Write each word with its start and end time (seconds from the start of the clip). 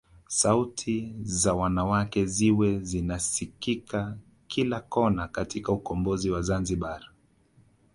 Sauti 0.27 1.15
za 1.23 1.53
wanawake 1.53 2.25
ziwe 2.25 2.79
zinasikika 2.79 4.17
kila 4.47 4.79
kona 4.81 5.27
katika 5.27 5.71
ukombozi 5.71 6.29
wa 6.29 6.41
Zanzibar 6.41 7.09